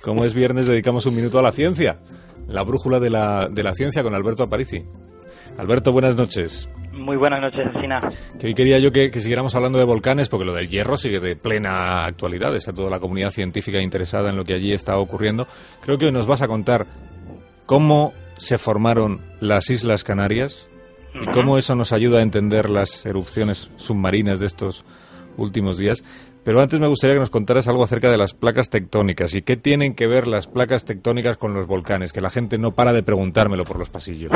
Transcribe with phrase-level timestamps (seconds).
[0.00, 1.98] Como es viernes, dedicamos un minuto a la ciencia
[2.48, 4.84] la brújula de la, de la ciencia con Alberto Aparici.
[5.58, 6.68] Alberto, buenas noches.
[6.92, 8.00] Muy buenas noches, Asina.
[8.38, 11.36] Que hoy quería yo que, siguiéramos hablando de volcanes, porque lo del hierro sigue de
[11.36, 12.54] plena actualidad.
[12.54, 15.46] Está toda la comunidad científica interesada en lo que allí está ocurriendo.
[15.82, 16.86] Creo que hoy nos vas a contar
[17.66, 20.68] cómo se formaron las Islas Canarias
[21.14, 24.84] y cómo eso nos ayuda a entender las erupciones submarinas de estos
[25.36, 26.02] últimos días.
[26.44, 29.56] Pero antes me gustaría que nos contaras algo acerca de las placas tectónicas y qué
[29.56, 33.04] tienen que ver las placas tectónicas con los volcanes, que la gente no para de
[33.04, 34.32] preguntármelo por los pasillos.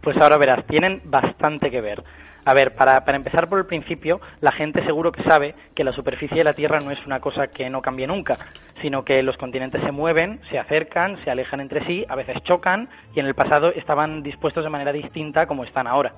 [0.00, 2.04] Pues ahora verás, tienen bastante que ver.
[2.44, 5.92] A ver, para, para, empezar por el principio, la gente seguro que sabe que la
[5.92, 8.36] superficie de la Tierra no es una cosa que no cambie nunca,
[8.82, 12.90] sino que los continentes se mueven, se acercan, se alejan entre sí, a veces chocan
[13.14, 16.10] y en el pasado estaban dispuestos de manera distinta como están ahora.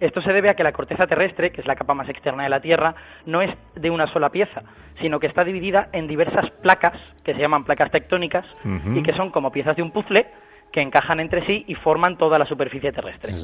[0.00, 2.50] Esto se debe a que la corteza terrestre, que es la capa más externa de
[2.50, 2.94] la Tierra,
[3.26, 4.62] no es de una sola pieza,
[5.00, 8.44] sino que está dividida en diversas placas, que se llaman placas tectónicas,
[8.92, 10.26] y que son como piezas de un puzzle
[10.72, 13.34] que encajan entre sí y forman toda la superficie terrestre.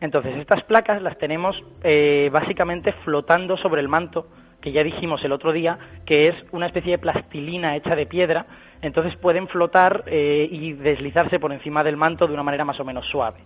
[0.00, 4.26] Entonces, estas placas las tenemos eh, básicamente flotando sobre el manto,
[4.60, 8.46] que ya dijimos el otro día, que es una especie de plastilina hecha de piedra,
[8.82, 12.84] entonces pueden flotar eh, y deslizarse por encima del manto de una manera más o
[12.84, 13.38] menos suave.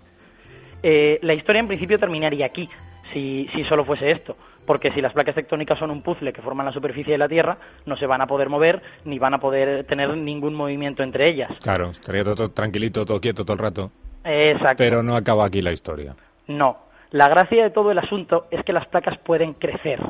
[0.83, 2.69] Eh, la historia en principio terminaría aquí,
[3.12, 4.36] si, si solo fuese esto,
[4.67, 7.59] porque si las placas tectónicas son un puzzle que forman la superficie de la Tierra,
[7.87, 11.50] no se van a poder mover ni van a poder tener ningún movimiento entre ellas.
[11.62, 13.91] Claro, estaría todo, tranquilito, todo quieto todo el rato.
[14.25, 14.77] Exacto.
[14.78, 16.14] Pero no acaba aquí la historia.
[16.47, 16.78] No.
[17.11, 20.00] La gracia de todo el asunto es que las placas pueden crecer.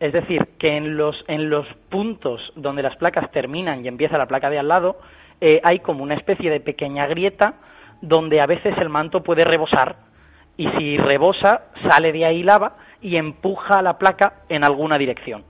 [0.00, 4.26] Es decir, que en los, en los puntos donde las placas terminan y empieza la
[4.26, 4.98] placa de al lado,
[5.40, 7.54] eh, hay como una especie de pequeña grieta
[8.02, 9.96] donde a veces el manto puede rebosar
[10.56, 15.44] y si rebosa sale de ahí lava y empuja la placa en alguna dirección.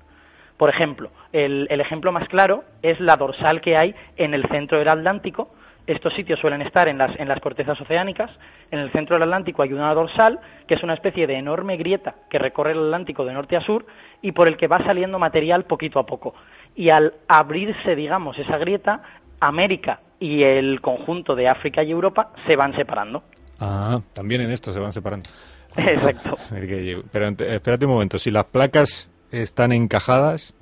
[0.56, 4.88] Por ejemplo, el, ejemplo más claro es la dorsal que hay en el centro del
[4.88, 5.50] Atlántico.
[5.86, 8.30] Estos sitios suelen estar en las, en las cortezas oceánicas.
[8.70, 10.38] En el centro del Atlántico hay una dorsal,
[10.68, 13.84] que es una especie de enorme grieta que recorre el Atlántico de norte a sur
[14.20, 16.34] y por el que va saliendo material poquito a poco.
[16.76, 19.02] Y al abrirse, digamos, esa grieta,
[19.40, 23.24] América y el conjunto de África y Europa se van separando.
[23.58, 25.28] Ah, también en esto se van separando.
[25.76, 26.36] Exacto.
[27.12, 30.54] Pero espérate un momento, si las placas están encajadas,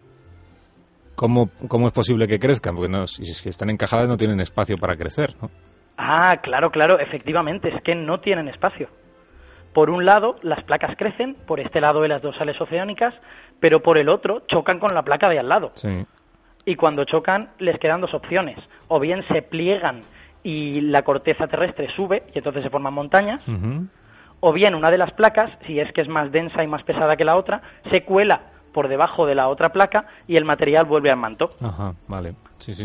[1.14, 2.74] ¿cómo, cómo es posible que crezcan?
[2.74, 5.50] Porque no, si están encajadas no tienen espacio para crecer, ¿no?
[5.98, 8.88] Ah, claro, claro, efectivamente, es que no tienen espacio.
[9.74, 13.12] Por un lado, las placas crecen, por este lado de las dorsales oceánicas,
[13.60, 15.72] pero por el otro chocan con la placa de al lado.
[15.74, 16.06] Sí
[16.64, 18.58] y cuando chocan les quedan dos opciones.
[18.88, 20.00] O bien se pliegan
[20.42, 23.42] y la corteza terrestre sube y entonces se forman montañas,
[24.40, 27.16] o bien una de las placas, si es que es más densa y más pesada
[27.16, 27.60] que la otra,
[27.90, 28.40] se cuela
[28.72, 31.50] por debajo de la otra placa y el material vuelve al manto.
[31.60, 32.34] Ajá, vale.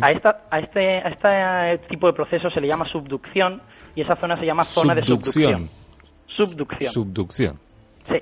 [0.02, 3.62] A, esta, a, este, a este tipo de proceso se le llama subducción
[3.96, 5.70] y esa zona se llama zona de subducción.
[6.28, 6.92] Subducción.
[6.92, 7.60] Subducción.
[8.10, 8.18] Sí.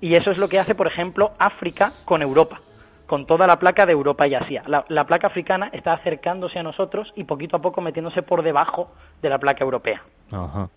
[0.00, 2.60] Y eso es lo que hace, por ejemplo, África con Europa
[3.08, 4.62] con toda la placa de Europa y Asia.
[4.66, 8.92] La, placa africana está acercándose a nosotros y poquito a poco metiéndose por debajo
[9.22, 10.02] de la placa europea.
[10.30, 10.68] Ajá.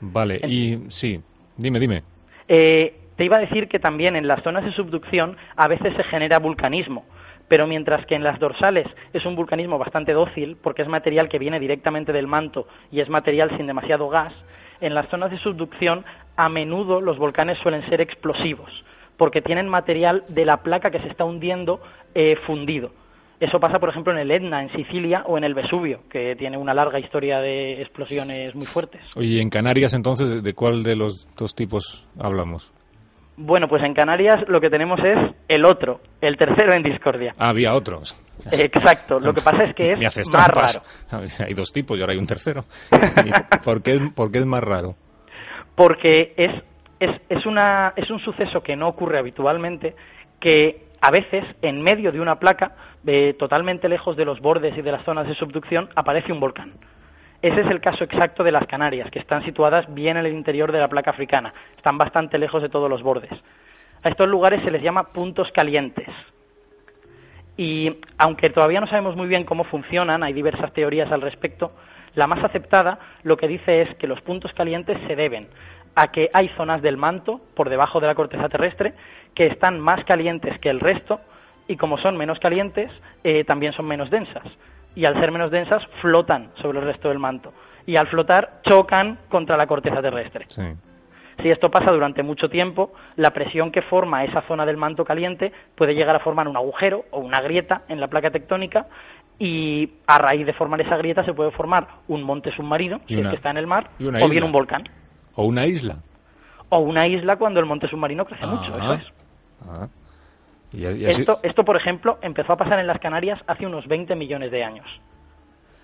[0.00, 1.18] Vale, y sí,
[1.56, 2.02] dime, dime.
[2.46, 6.04] Eh, te iba a decir que también en las zonas de subducción a veces se
[6.04, 7.06] genera vulcanismo,
[7.48, 11.38] pero mientras que en las dorsales es un vulcanismo bastante dócil, porque es material que
[11.38, 14.34] viene directamente del manto y es material sin demasiado gas,
[14.82, 16.04] en las zonas de subducción
[16.36, 18.70] a menudo los volcanes suelen ser explosivos
[19.16, 21.80] porque tienen material de la placa que se está hundiendo
[22.14, 22.90] eh, fundido.
[23.40, 26.56] Eso pasa, por ejemplo, en el Etna, en Sicilia, o en el Vesubio, que tiene
[26.56, 29.00] una larga historia de explosiones muy fuertes.
[29.16, 32.72] ¿y en Canarias entonces de cuál de los dos tipos hablamos?
[33.36, 37.34] Bueno, pues en Canarias lo que tenemos es el otro, el tercero en discordia.
[37.36, 38.14] Ah, había otros.
[38.52, 40.82] Exacto, lo que pasa es que es más raro.
[41.46, 42.64] Hay dos tipos y ahora hay un tercero.
[43.64, 44.94] ¿Por qué, ¿Por qué es más raro?
[45.74, 46.50] Porque es
[47.28, 49.94] es, una, es un suceso que no ocurre habitualmente,
[50.40, 52.76] que a veces en medio de una placa,
[53.06, 56.72] eh, totalmente lejos de los bordes y de las zonas de subducción, aparece un volcán.
[57.42, 60.70] Ese es el caso exacto de las Canarias, que están situadas bien en el interior
[60.70, 63.32] de la placa africana, están bastante lejos de todos los bordes.
[64.04, 66.08] A estos lugares se les llama puntos calientes.
[67.56, 71.72] Y aunque todavía no sabemos muy bien cómo funcionan, hay diversas teorías al respecto,
[72.14, 75.48] la más aceptada lo que dice es que los puntos calientes se deben
[75.94, 78.94] a que hay zonas del manto por debajo de la corteza terrestre
[79.34, 81.20] que están más calientes que el resto
[81.68, 82.90] y como son menos calientes
[83.24, 84.44] eh, también son menos densas
[84.94, 87.52] y al ser menos densas flotan sobre el resto del manto
[87.86, 90.46] y al flotar chocan contra la corteza terrestre.
[91.42, 95.52] Si esto pasa durante mucho tiempo, la presión que forma esa zona del manto caliente
[95.74, 98.86] puede llegar a formar un agujero o una grieta en la placa tectónica
[99.38, 103.28] y a raíz de formar esa grieta se puede formar un monte submarino, si es
[103.28, 104.84] que está en el mar, o bien un volcán.
[105.34, 105.96] O una isla.
[106.68, 109.04] O una isla cuando el monte submarino crece mucho, eso es.
[109.68, 109.88] Ah.
[110.72, 114.64] esto, esto, por ejemplo, empezó a pasar en las Canarias hace unos 20 millones de
[114.64, 114.86] años.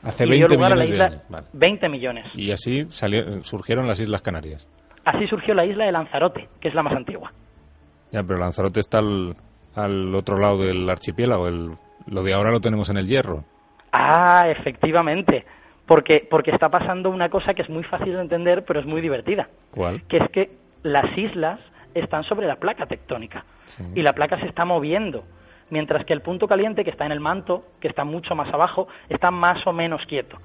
[0.03, 1.23] Hace 20 millones de años.
[1.53, 2.27] 20 millones.
[2.35, 2.87] Y así
[3.43, 4.67] surgieron las Islas Canarias.
[5.05, 7.33] Así surgió la isla de Lanzarote, que es la más antigua.
[8.12, 11.49] Ya, pero Lanzarote está al, otro lado del archipiélago.
[11.49, 11.73] El,
[12.06, 13.45] lo de ahora lo tenemos en el Hierro.
[13.93, 15.45] Ah, efectivamente.
[15.88, 19.00] Porque, porque está pasando una cosa que es muy fácil de entender, pero es muy
[19.00, 19.49] divertida.
[19.73, 20.02] ¿Cuál?
[20.02, 20.50] Que es que
[20.85, 21.58] las islas
[21.94, 23.44] están sobre la placa tectónica
[23.94, 25.25] y la placa se está moviendo,
[25.70, 28.87] mientras que el punto caliente que está en el manto, que está mucho más abajo,
[29.08, 30.38] está más o menos quieto.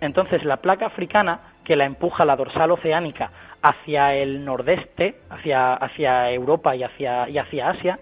[0.00, 3.30] Entonces la placa africana, que la empuja la dorsal oceánica
[3.62, 7.98] hacia el nordeste, hacia, hacia Europa y hacia, y hacia Asia,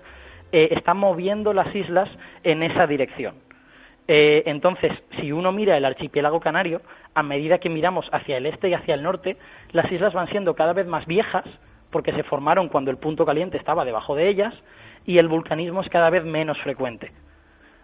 [0.52, 2.08] eh, está moviendo las islas
[2.44, 3.34] en esa dirección.
[4.08, 6.80] Eh, entonces, si uno mira el archipiélago canario,
[7.14, 9.36] a medida que miramos hacia el este y hacia el norte,
[9.72, 11.44] las islas van siendo cada vez más viejas,
[11.90, 14.54] porque se formaron cuando el punto caliente estaba debajo de ellas,
[15.06, 17.10] y el vulcanismo es cada vez menos frecuente.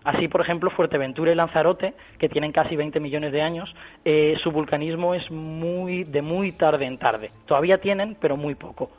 [0.04, 3.72] Así, por ejemplo, Fuerteventura y Lanzarote, que tienen casi 20 millones de años,
[4.04, 7.30] eh, su vulcanismo es muy de muy tarde en tarde.
[7.46, 8.90] Todavía tienen, pero muy poco.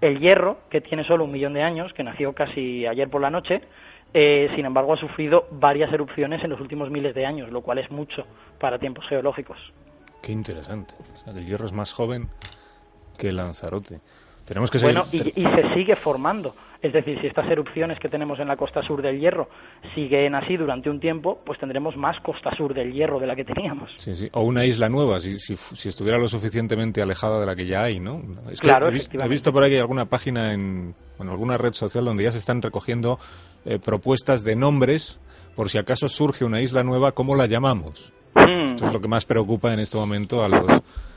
[0.00, 3.30] El Hierro, que tiene solo un millón de años, que nació casi ayer por la
[3.30, 3.62] noche,
[4.14, 7.78] eh, sin embargo ha sufrido varias erupciones en los últimos miles de años, lo cual
[7.78, 8.24] es mucho
[8.58, 9.58] para tiempos geológicos.
[10.22, 10.94] Qué interesante.
[11.26, 12.28] el Hierro es más joven
[13.18, 14.00] que Lanzarote.
[14.46, 16.54] Tenemos que Bueno, y se sigue formando.
[16.82, 19.48] Es decir, si estas erupciones que tenemos en la costa sur del Hierro
[19.94, 23.44] siguen así durante un tiempo, pues tendremos más costa sur del Hierro de la que
[23.44, 23.88] teníamos.
[23.98, 24.28] Sí, sí.
[24.32, 28.00] O una isla nueva, si, si, estuviera lo suficientemente alejada de la que ya hay,
[28.00, 28.20] ¿no?
[28.50, 32.38] Es claro, he, visto por ahí alguna página en alguna red social donde ya se
[32.38, 33.20] están recogiendo
[33.64, 35.18] eh, propuestas de nombres
[35.54, 38.12] por si acaso surge una isla nueva, ¿cómo la llamamos?
[38.34, 38.72] Hmm.
[38.72, 40.64] Esto es lo que más preocupa en este momento a los...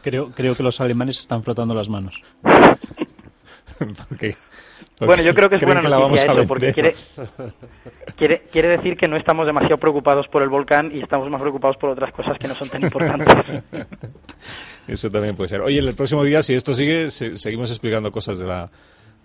[0.01, 2.21] Creo, creo que los alemanes están frotando las manos.
[4.09, 4.35] Porque
[5.01, 6.95] bueno, yo creo que es buena noticia eso, porque quiere,
[8.15, 11.75] quiere, quiere decir que no estamos demasiado preocupados por el volcán y estamos más preocupados
[11.77, 13.63] por otras cosas que no son tan importantes.
[14.87, 15.61] Eso también puede ser.
[15.61, 18.69] Oye, en el próximo día, si esto sigue, seguimos explicando cosas de la,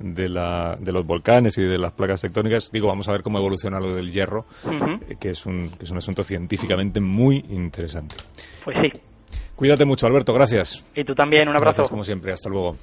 [0.00, 2.70] de, la, de los volcanes y de las placas tectónicas.
[2.72, 4.46] Digo, vamos a ver cómo evoluciona lo del hierro,
[5.20, 8.16] que, es un, que es un asunto científicamente muy interesante.
[8.64, 9.00] Pues sí.
[9.54, 10.32] Cuídate mucho, Alberto.
[10.32, 10.84] Gracias.
[10.94, 11.42] Y tú también.
[11.48, 11.76] Un abrazo.
[11.76, 12.32] Gracias, como siempre.
[12.32, 12.76] Hasta luego.